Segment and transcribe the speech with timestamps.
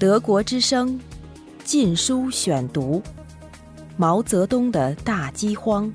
[0.00, 0.98] 德国之声
[1.62, 3.00] 《禁书选读》：
[3.98, 5.92] 毛泽东的大饥荒，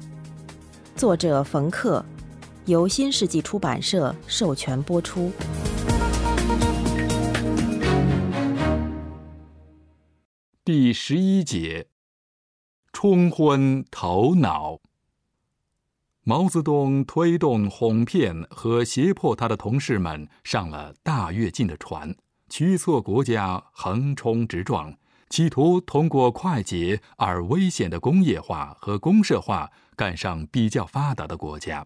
[0.95, 2.05] 作者冯克，
[2.65, 5.31] 由新世纪出版社授权播出。
[10.63, 11.87] 第十一节：
[12.93, 14.81] 冲昏头脑。
[16.21, 22.15] 毛泽东推动哄骗和胁迫他的同事们上了大跃进的船。
[22.49, 24.95] 驱策国家横冲直撞，
[25.29, 31.85] 企图通过快捷而危险的工业化和公社化赶上比较发达的国家。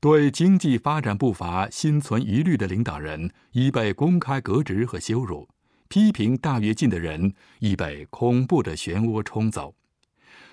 [0.00, 5.48] 对经济发展步伐心存疑虑的领导人已被公开革职和羞辱，
[5.88, 9.76] 批评大跃进的人已被恐怖的漩涡冲走。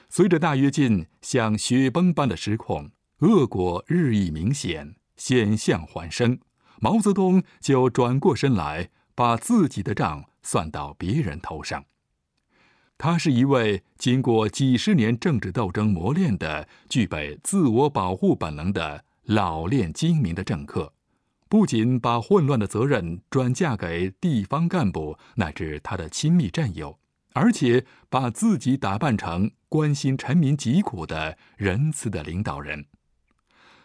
[0.07, 2.91] 随着大跃进像雪崩般的失控，
[3.21, 6.39] 恶果日益明显，险象环生，
[6.79, 8.91] 毛泽东就转过身来。
[9.19, 11.83] 把自己的账算到别人头上。
[12.97, 20.93] 他是一位经过几十年政治斗争磨练的、具备自我保护本能的老练精明的政客，
[21.49, 26.97] 不仅把混乱的责任转嫁给地方干部乃至他的亲密战友，
[27.33, 32.85] 而且把自己打扮成关心臣民疾苦的仁慈的领导人。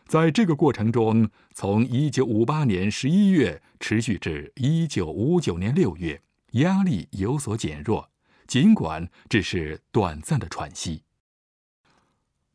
[0.06, 6.20] 在这个过程中，从一九五八年十一月持续至一九五九年六月，
[6.52, 8.10] 压力有所减弱，
[8.46, 11.02] 尽管只是短暂的喘息。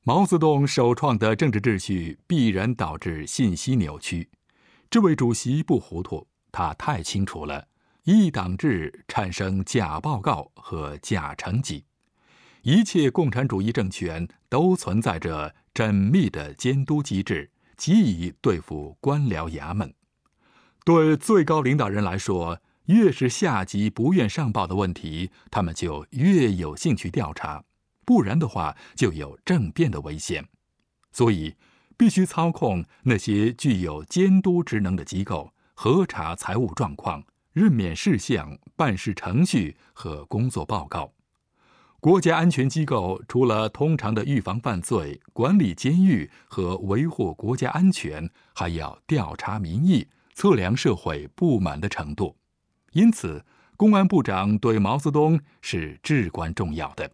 [0.03, 4.30] 毛泽东首创的政治秩序必然导致信息扭曲。
[4.89, 7.67] 这位主席不糊涂，他太清楚了：
[8.03, 11.84] 一党制产生假报告和假成绩，
[12.61, 15.56] 一切共产主义政权都存在着。
[15.80, 19.94] 缜密的监督机制，极以对付官僚衙门。
[20.83, 27.63] 对最高领导人来说，越是下级不愿上报的问题，他们就越有兴趣调查，
[28.03, 30.45] 不然的话就有政变的危险。
[31.13, 31.56] 所以，
[31.96, 37.23] 必须操控那些具有监督职能的机构，核查财务状况、
[37.53, 41.13] 任免事项、办事程序和工作报告。
[42.01, 52.37] 国家安全机构除了通常的预防犯罪、管理监狱和维护国家安全，还要调查民意、测量社会不满的程度。
[52.93, 53.43] 因此，
[53.75, 57.11] 公安部长对毛泽东是至关重要的。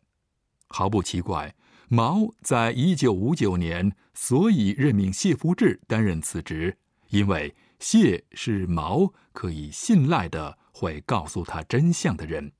[0.68, 1.56] 毫不奇怪，
[1.90, 6.78] 毛在一九五九年所以任命谢福治担任此职，
[7.10, 12.52] 因为谢是毛可以信赖的，会告诉他真相的人。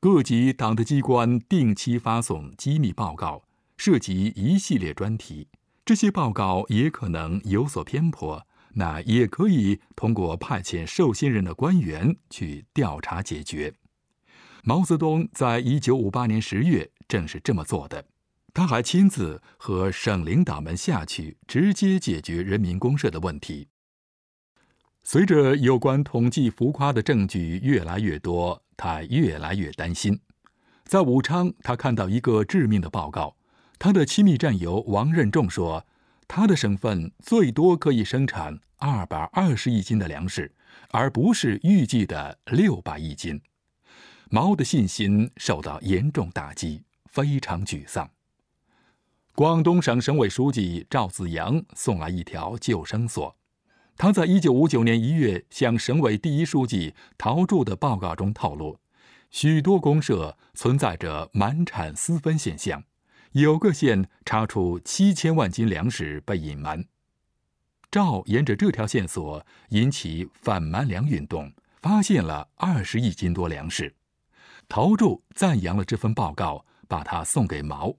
[0.00, 3.42] 各级党的机关定期发送机密报告，
[3.76, 5.48] 涉及一系列专题。
[5.84, 13.74] 这些报告也可能有所偏颇，那也可以通过派遣受信任的官员去调查解决。
[14.62, 18.04] 毛泽东在一九五八年十月正是这么做的。
[18.54, 23.66] 他还亲自和省领导们下去，直接解决人民公社的问题。
[25.02, 28.62] 随着有关统计浮夸的证据越来越多。
[28.78, 30.18] 他越来越担心，
[30.84, 33.36] 在武昌，他看到一个致命的报告。
[33.76, 35.84] 他的亲密战友王任重说，
[36.28, 40.54] 他的省份最多可以生产二百二十亿斤的粮食，
[40.90, 43.40] 而不是预计的六百亿斤。
[44.30, 48.08] 毛的信心受到严重打击，非常沮丧。
[49.34, 53.37] 广东省省委书记赵子阳送来一条救生索。
[53.98, 58.78] 他在一九五九年一月向省委第一书记陶铸的报告中透露，
[59.28, 62.84] 许多公社存在着满产私分现象，
[63.32, 66.84] 有个县查出七千万斤粮食被隐瞒。
[67.90, 73.92] 赵沿着这条线索引起反瞒粮运动，发现了二十亿斤多粮食。
[74.68, 77.96] 陶铸赞扬了这份报告，把它送给毛。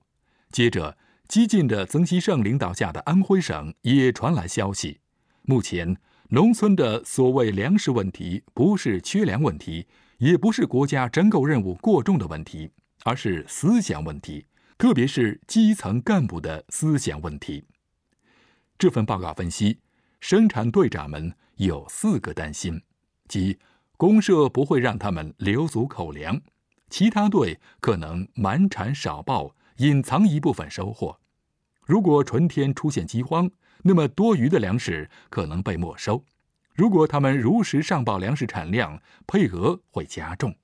[0.49, 5.01] 接着，激进的曾希圣领导下的安徽省也传来消息。
[5.49, 9.87] 目前，农村的所谓粮食问题，不是缺粮问题，
[10.19, 12.69] 也不是国家征购任务过重的问题，
[13.03, 14.45] 而是思想问题，
[14.77, 17.63] 特别是基层干部的思想问题。
[18.77, 19.79] 这份报告分析，
[20.19, 22.79] 生产队长们有四个担心：
[23.27, 23.57] 即
[23.97, 26.39] 公社不会让他们留足口粮，
[26.91, 31.17] 其他队可能满产少报，隐藏一部分收获。
[31.87, 33.49] 如果春天出现饥荒，
[33.83, 36.23] 那么多余的粮食可能被没收。
[36.73, 40.55] 如果他们如实上报粮食产量，配额会加重。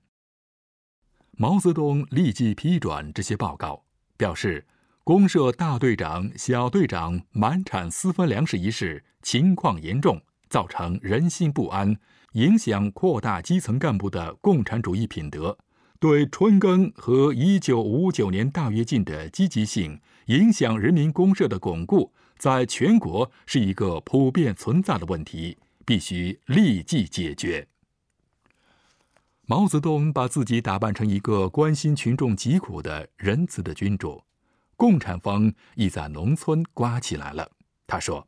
[1.32, 3.84] 毛泽东立即批转这些报告，
[4.16, 4.66] 表示
[5.04, 11.98] 公社大队长、小队长满产私分粮食一事情况严重，造成人心不安，
[12.34, 15.58] 影响扩大基层干部的共产主义品德，
[16.00, 22.14] 对春耕和一九五九年大跃进的积极性影响人民公社的巩固，
[22.46, 27.68] 在全国是一个普遍存在的问题，必须立即解决。
[29.48, 34.22] 毛泽东把自己打扮成一个关心群众疾苦的仁慈的君主，
[34.76, 37.50] 共产风亦在农村刮起来了。
[37.88, 38.28] 他说。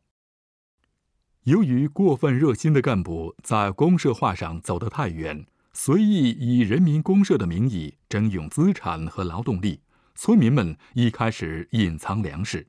[1.44, 9.80] 由于过分热心的干部在公社化上走得太远，随意以人民公社的名义征用资产和劳动力，
[10.16, 12.66] 村民们已开始隐藏粮食。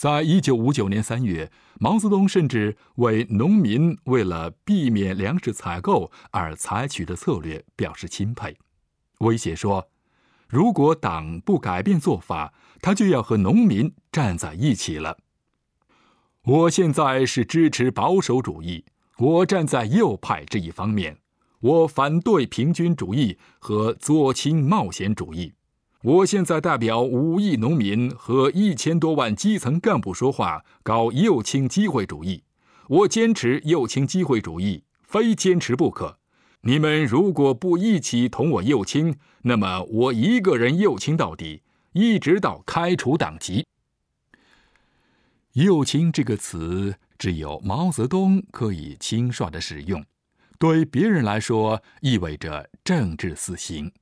[0.00, 8.56] 在一九五九年三月，毛泽东甚至为农民为了避免粮食采购而采取的策略表示钦佩，
[9.18, 9.90] 威胁说
[10.48, 15.18] ：“如果党不改变做法，他就要和农民站在一起了。”
[16.44, 18.86] 我现在是支持保守主义，
[19.18, 21.18] 我站在右派这一方面，
[21.60, 25.52] 我反对平均主义和左倾冒险主义。
[26.02, 32.42] 我现在代表五亿农民和一千多万基层干部说话，搞右倾机会主义。
[32.88, 36.18] 我坚持右倾机会主义，非坚持不可。
[36.62, 41.60] 你们如果不一起同我右倾，那么我一个人右倾到底，
[41.92, 43.66] 一直到开除党籍。
[45.52, 50.02] 右倾这个词只有毛泽东可以轻率的使用，
[50.58, 53.92] 对别人来说意味着政治死刑。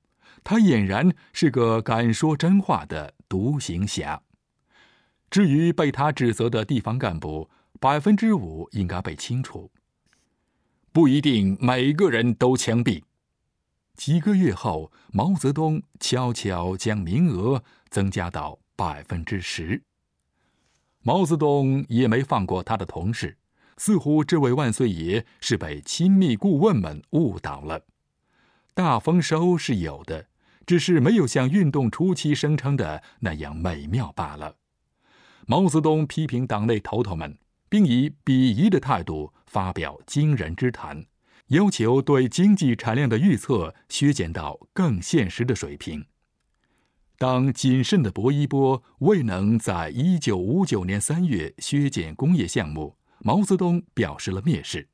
[0.49, 4.23] 他俨然是个敢说真话的独行侠。
[5.29, 9.71] 至于被他指责的地方干部，百分之五应该被清除，
[10.91, 13.03] 不一定每个人都枪毙。
[13.95, 19.83] 几个月后，毛泽东悄悄将名额增加到百分之十。
[21.03, 23.37] 毛泽东也没放过他的同事，
[23.77, 27.83] 似乎这位万岁爷是被亲密顾问们误导了。
[28.73, 30.28] 大丰收是有的，
[30.69, 34.57] 只是没有像运动初期声称的那样美妙罢了。
[35.47, 37.39] 毛泽东批评党内头头们，
[37.71, 41.07] 并以鄙夷的态度发表惊人之谈，
[41.47, 46.05] 要求对经济产量的预测削减到更现实的水平。
[47.17, 54.91] 当谨慎的薄一波未能在一九五九年三月削减工业项目，毛泽东表示了蔑视。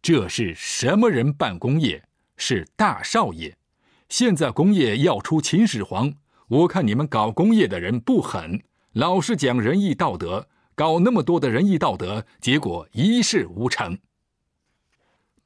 [0.00, 2.04] 这是什么人办工业？
[2.36, 3.56] 是大少爷。
[4.10, 6.12] 现在工业要出秦始皇，
[6.48, 8.60] 我看你们搞工业的人不狠，
[8.92, 13.96] 老是讲仁义道德，搞那么多的仁义道德，结果一事无成。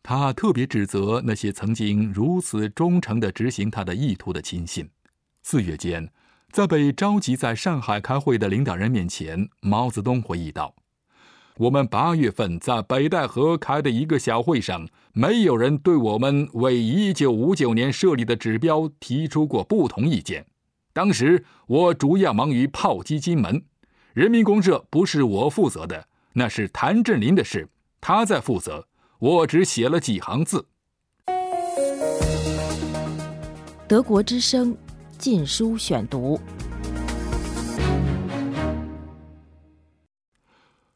[0.02, 4.88] 他特别指责那些曾经如此忠诚的执行他的意图的亲信。
[5.42, 6.10] 四月间，
[6.50, 10.74] 在被召集在上海开会的领导人面前，毛泽东回忆道
[11.58, 20.44] ：“我们八月份在北戴河开的一个小会上，没有人对我们为一九五九年设立的指标提出过不同意见。
[20.92, 23.62] 当时我主要忙于炮击金门，
[24.14, 27.68] 人民公社不是我负责的，那是谭震林的事，
[28.00, 28.88] 他在负责，
[29.20, 30.66] 我只写了几行字。”
[33.86, 34.76] 德国之声。
[35.16, 36.38] 禁书选读。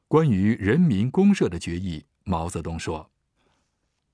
[0.09, 3.11] 关于人民公社的决议，毛泽东说：“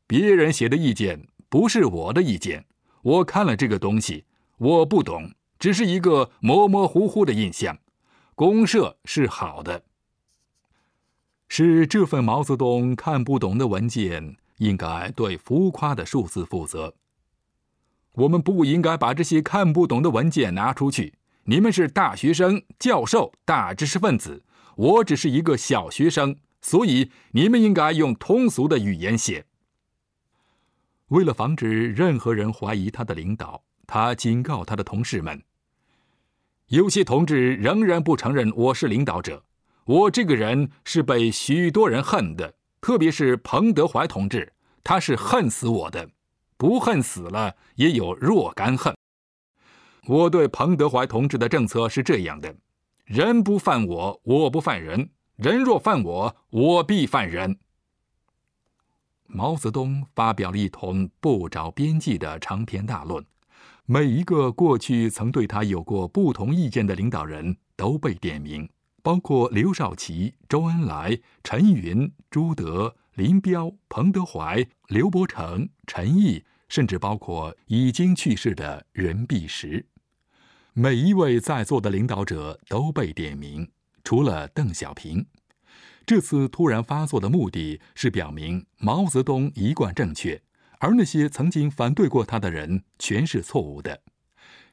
[0.08, 2.64] 别人写的意见不是我的意见，
[3.02, 4.24] 我看了这个东西，
[4.58, 7.78] 我不懂，只是一个模模糊糊的印象。
[8.34, 9.84] 公社是好的，
[11.46, 16.94] 是这份毛泽东看不懂的文件，应该对浮夸的数字负责。”
[18.14, 21.14] 我们不应该把这些看不懂的文件拿出去。
[21.44, 24.42] 你们是大学生、教授、大知识分子，
[24.76, 29.44] 我只是一个小学生，所以你们应该用通俗的语言写。
[31.08, 35.42] 为了防止任何人怀疑他的领导，他警告他的同事们：
[36.68, 39.44] 有些同志仍然不承认我是领导者。
[39.84, 44.50] 我这个人是被许多人恨的，特别是彭德怀同志，
[44.82, 46.08] 他是恨死我的。
[46.56, 48.96] 不恨死了，也有若干恨。
[50.06, 52.54] 我对彭德怀同志的政策是这样的：
[53.04, 57.58] 人不犯我，我不犯人；人若犯我，我必犯人。
[59.26, 63.24] 毛泽东发表了一通不着边际的长篇大论，
[63.84, 68.68] 每一个过去曾对他有过不同意见的领导人都被点名，
[69.02, 72.96] 包括刘少奇、周恩来、陈云、朱德。
[73.14, 79.86] 林彪、彭德怀、刘伯承、陈毅，甚至包括已经去世的任弼时，
[80.76, 83.70] 每一位在座的领导者都被点名，
[84.02, 85.24] 除了邓小平。
[86.04, 90.42] 这次突然发作的目的是表明毛泽东一贯正确，
[90.80, 94.02] 而那些曾经反对过他的人全是错误的。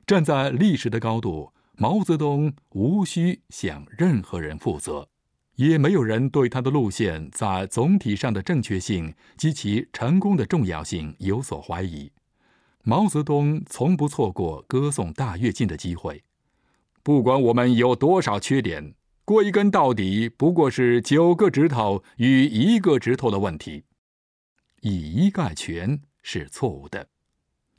[0.07, 5.07] 站在历史的高度，毛泽东无需向任何人负责，
[5.57, 12.11] 也没有人对他的路线在总体上的正确性及其成功的重要性有所怀疑。
[12.83, 16.23] 毛泽东从不错过歌颂大跃进的机会，
[17.03, 18.95] 不管我们有多少缺点。
[19.23, 23.83] 归根到底，不过是九个指头与一个指头的问题。
[24.81, 27.07] 以一概全是错误的。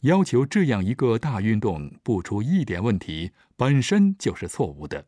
[0.03, 5.05] 要求这样一个大运动不出一点问题，本身就是错误的。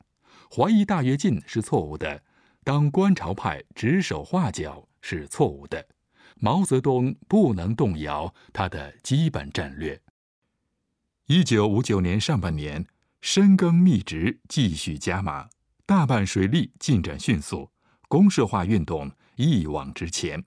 [0.50, 2.22] 怀疑大跃进是错误的。
[2.64, 5.86] 当观潮派指手画脚是错误的。
[6.36, 10.00] 毛泽东不能动摇他的基本战略。
[11.26, 12.86] 一九五九年上半年，
[13.20, 15.48] 深耕密植，继续加码。
[15.86, 17.70] 大半水利进展迅速，
[18.08, 20.44] 公社化运动一往直前。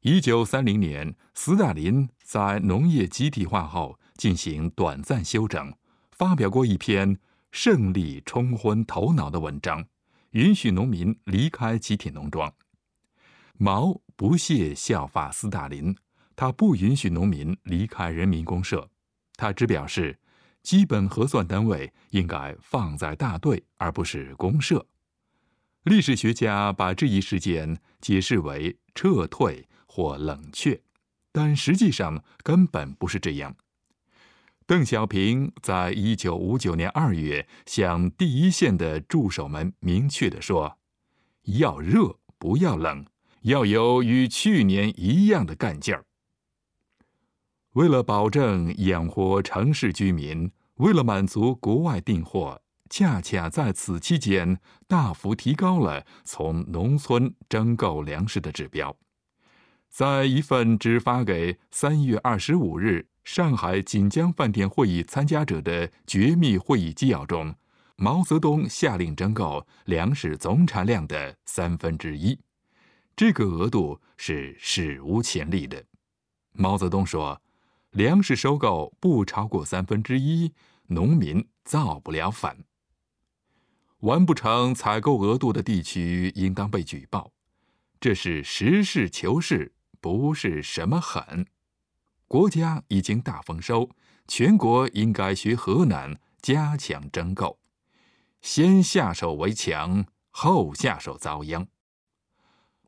[0.00, 5.74] 一九三零年，斯大林在农业集体化后进行短暂休整，
[6.10, 7.16] 发表过一篇
[7.50, 9.86] 《胜利冲昏头脑》的文章，
[10.30, 12.52] 允许农民离开集体农庄。
[13.56, 15.96] 毛不屑效法斯大林，
[16.34, 18.90] 他不允许农民离开人民公社，
[19.36, 20.18] 他只表示。
[20.60, 24.84] 基本核算单位应该放在大队，而不是公社。
[25.84, 30.82] 历史学家把这一事件解释为撤退或冷却，
[31.32, 33.56] 但实际上根本不是这样。
[34.66, 40.76] 邓小平在一九五九年二月向第一线的助手们明确的说
[41.58, 43.06] ：“要热，不要冷，
[43.42, 46.04] 要有与去年一样的干劲儿。”
[47.74, 50.50] 为了保证养活城市居民。
[50.78, 58.96] 为了满足国外订货，恰恰在此期间大幅提高了从农村征购粮食的指标。
[59.88, 67.52] 在一份只发给三月二十五日上海锦江饭店会议参加者的绝密会议纪要中，
[67.96, 72.38] 毛泽东下令征购粮食总产量的三分之一，
[73.18, 75.84] 这个额度是史无前例的。
[76.52, 77.42] 毛泽东说。
[77.92, 80.52] 粮食收购不超过三分之一，
[80.88, 82.58] 农民造不了反。
[84.00, 87.32] 完不成采购额度的地区应当被举报，
[87.98, 89.72] 这是实事求是，
[90.02, 91.46] 不是什么狠。
[92.28, 93.88] 国家已经大丰收，
[94.28, 97.58] 全国应该学河南加强征购，
[98.42, 101.66] 先下手为强，后下手遭殃。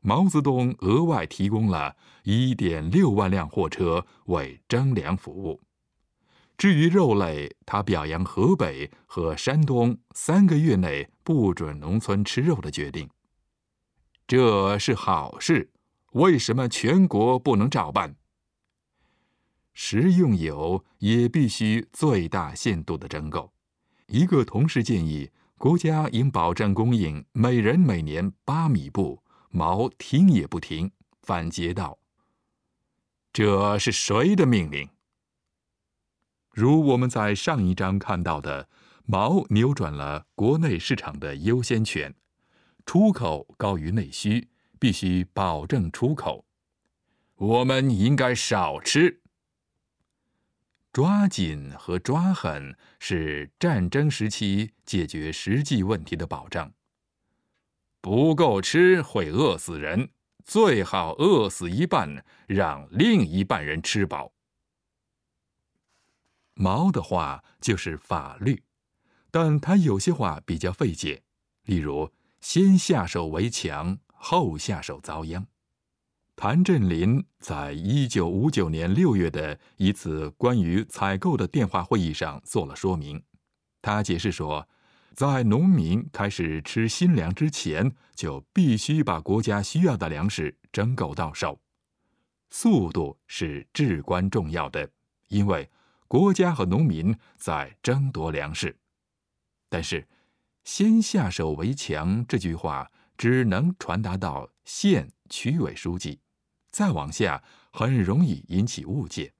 [0.01, 5.61] 毛泽东额外提供了1.6万辆货车为征粮服务。
[6.57, 13.09] 至于肉类，他表扬河北和山东三个月内不准农村吃肉的决定，
[14.27, 15.71] 这是好事。
[16.13, 18.15] 为什么全国不能照办？
[19.73, 23.53] 食用油也必须最大限度的征购。
[24.07, 29.23] 一个同事建议，国家应保证供应每人每年八米布。
[29.51, 30.91] 毛听也不听，
[31.21, 31.99] 反诘道
[33.31, 34.89] ：“这是谁的命令？”
[36.51, 38.69] 如我们在上一章看到的，
[39.05, 42.15] 毛扭转了国内市场的优先权，
[42.85, 46.45] 出口高于内需，必须保证出口。
[47.35, 49.21] 我们应该少吃。
[50.93, 56.73] 抓紧和抓狠是战争时期解决实际问题的保障。
[58.01, 60.09] 不够吃会饿死人，
[60.43, 64.33] 最好饿死一半，让另一半人吃饱。
[66.55, 68.63] 毛的话就是法律，
[69.29, 71.21] 但他有些话比较费解，
[71.65, 75.45] 例如“先下手为强，后下手遭殃”。
[76.35, 83.23] 谭震林在一九五九年六月的一次关于采购的电话会议上做了说明，
[83.79, 84.67] 他解释说。
[85.13, 91.59] 在农民开始吃新粮之前，就必须把国家需要的粮食征购到手。
[92.49, 94.89] 速度是至关重要的，
[95.27, 95.69] 因为
[96.07, 98.77] 国家和农民在争夺粮食。
[99.69, 100.07] 但是
[100.63, 106.19] ，“先下手为强”这句话只能传达到县区委书记，
[106.71, 107.41] 再往下
[107.71, 109.33] 很容易引起误解。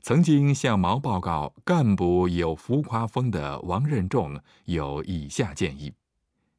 [0.00, 5.92] 曾经向毛报告干部有浮夸风的王任重有以下建议：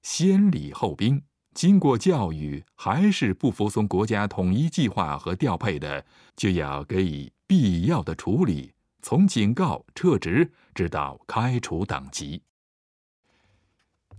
[0.03, 1.21] 先礼后兵，
[1.53, 6.05] 经过教育还是不服从国家统一计划和调配的，
[6.35, 12.43] 就要给予必要的处理，从警告、撤职直到开除党籍。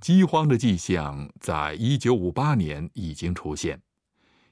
[0.00, 3.80] 饥荒的迹象在一九五八年已经出现，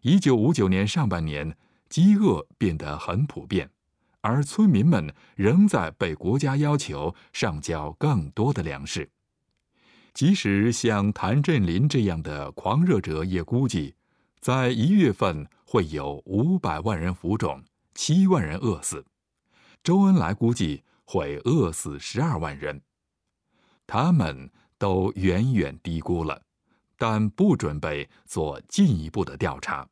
[0.02, 1.56] 一九五九年上半年，
[1.88, 3.70] 饥饿变得很普遍，
[4.20, 9.10] 而村民们仍在被国家要求上交更多的粮食。
[10.12, 13.94] 即使像谭震林这样的狂热者也估计，
[14.40, 17.62] 在一月份会有五百万人浮肿，
[17.94, 19.04] 七万人饿死。
[19.82, 22.80] 周恩来估计会饿死十二万人。
[23.86, 24.50] 他们。
[24.80, 26.40] 都远远低估了，
[26.96, 29.88] 但不准备做进一步的调查。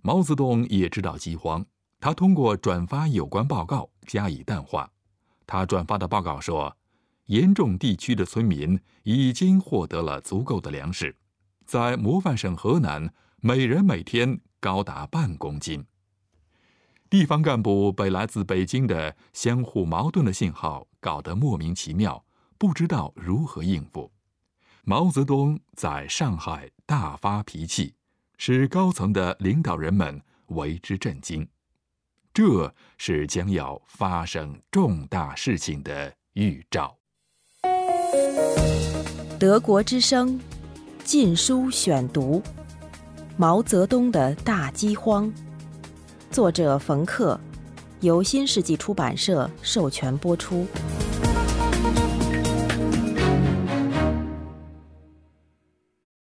[0.00, 1.66] 毛泽东也知道饥荒，
[2.04, 4.92] 他通过转发有关报告加以淡化。
[5.46, 6.76] 他转发的报告说，
[7.28, 11.16] 严重地区的村民已经获得了足够的粮食，
[11.64, 15.82] 在模范省河南，每人每天高达半公斤。
[17.08, 22.22] 地方干部被来自北京的相互矛盾的信号搞得莫名其妙。
[22.58, 24.12] 不知道如何应付，
[24.82, 27.94] 毛泽东在上海大发脾气，
[28.36, 31.48] 使高层的领导人们为之震惊。
[32.34, 36.98] 这是将要发生重大事情的预兆。
[39.38, 40.36] 德国之声
[41.04, 42.40] 《禁书选读》：
[43.36, 45.32] 毛泽东的大饥荒，
[46.32, 47.38] 作者冯克，
[48.00, 50.66] 由新世纪出版社授权播出。